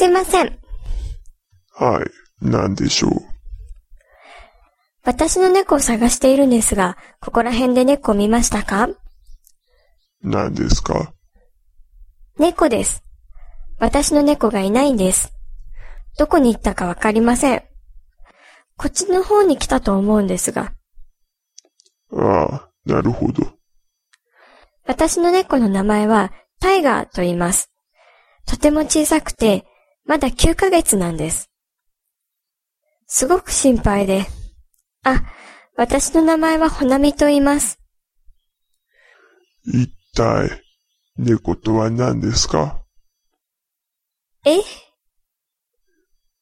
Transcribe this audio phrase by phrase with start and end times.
[0.00, 0.58] すいません。
[1.74, 2.06] はい、
[2.40, 3.12] 何でしょう？
[5.04, 8.88] 私の猫を探しているんですが、ここら辺で猫を見ましたか？
[10.22, 11.12] 何ですか？
[12.38, 13.02] 猫です。
[13.78, 15.34] 私の猫がいないんです。
[16.16, 17.62] どこに行ったかわかりません。
[18.78, 20.72] こっちの方に来たと思うんですが、
[22.16, 23.52] ああ、なるほど。
[24.86, 27.70] 私の猫の名前はタイガーと言います。
[28.46, 29.66] とても小さくて、
[30.10, 31.48] まだ9ヶ月なんです。
[33.06, 34.26] すごく心配で。
[35.04, 35.22] あ、
[35.76, 37.78] 私の名前はほなみと言います。
[39.64, 40.64] 一体、
[41.16, 42.82] 猫とは何ですか？
[44.44, 44.58] え？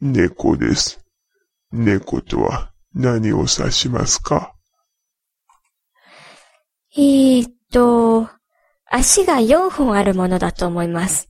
[0.00, 1.04] 猫です。
[1.72, 4.54] 猫とは何を指しますか？
[6.96, 8.28] えーっと、
[8.88, 11.28] 足が4本あるものだと思います。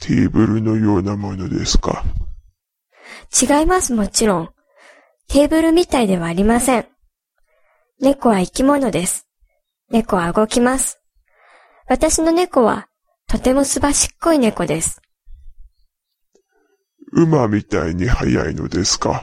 [0.00, 2.04] テーブルのようなものですか？
[3.40, 4.48] 違います、もちろん。
[5.28, 6.86] テーブルみたいではありません。
[8.00, 9.28] 猫は生き物です。
[9.90, 11.00] 猫は動きます。
[11.86, 12.88] 私の猫は、
[13.28, 15.00] とてもすばしっこい猫です。
[17.12, 19.22] 馬みたいに速いのですか？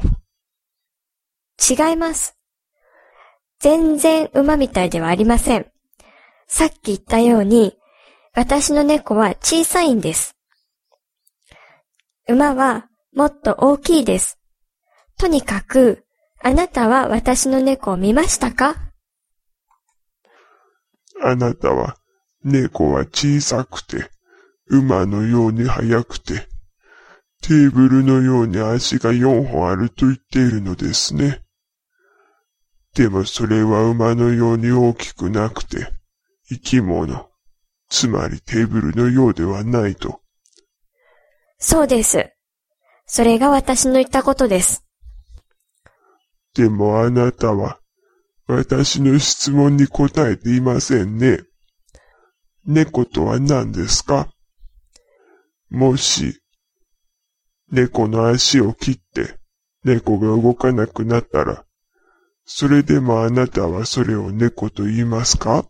[1.70, 2.38] 違います。
[3.60, 5.66] 全然馬みたいではありません。
[6.48, 7.76] さっき言ったように、
[8.36, 10.37] 私の猫は小さいんです。
[12.30, 14.38] 馬はもっと大きいです。
[15.18, 16.04] とにかく、
[16.44, 18.76] あなたは私の猫を見ましたか？
[21.24, 21.96] あなたは、
[22.44, 24.10] 猫は小さくて、
[24.68, 26.48] 馬のように速くて、
[27.42, 31.44] テーブルのように足が4本あると言っているのですね。
[32.94, 35.88] でもそれは馬のように大きくなくて、
[36.50, 37.30] 生き物、
[37.90, 40.20] つまりテーブルのようではないと。
[41.60, 42.32] そうです。
[43.06, 44.84] それが私の言ったことです。
[46.54, 47.80] でもあなたは、
[48.48, 51.40] 私の質問に答えていませんね。
[52.66, 54.30] 猫とは何ですか？
[55.70, 56.42] もし、
[57.72, 59.38] 猫の足を切って、
[59.84, 61.66] 猫が動かなくなったら、
[62.46, 65.66] それでもあなたはそれを猫と言いますか？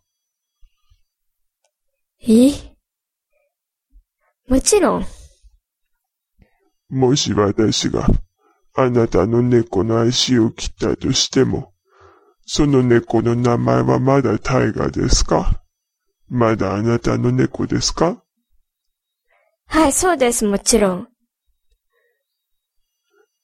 [2.21, 2.51] え？
[4.47, 5.05] もちろん、
[6.89, 8.07] もし私が
[8.75, 11.73] あなたの猫の足を切ったとしても、
[12.45, 15.61] その猫の名前はまだタイガーですか？
[16.29, 18.23] まだあなたの猫ですか？
[19.67, 21.07] はい、そうです、もちろん。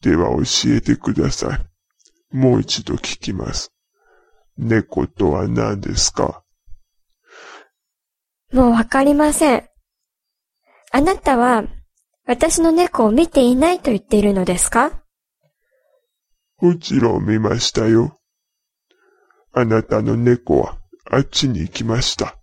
[0.01, 0.43] では教
[0.75, 2.35] えてください。
[2.35, 3.73] もう一度聞きます。
[4.57, 6.43] 猫とは何ですか？
[8.53, 9.67] もうわかりません。
[10.91, 11.63] あなたは、
[12.25, 15.03] 私の猫を見ていないと言っているのですか？
[16.59, 18.19] もちろん見ましたよ。
[19.51, 20.78] あなたの猫は
[21.12, 22.38] あっちに行きました。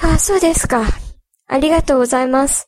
[0.00, 0.82] ああ、そうですか。
[1.46, 2.67] ありがとうございます。